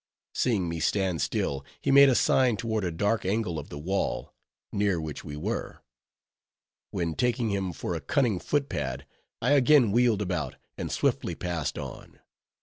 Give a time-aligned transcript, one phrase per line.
[0.33, 4.33] Seeing me stand still he made a sign toward a dark angle of the wall,
[4.71, 5.83] near which we were;
[6.89, 9.05] when taking him for a cunning foot pad,
[9.43, 12.17] I again wheeled about, and swiftly passed on.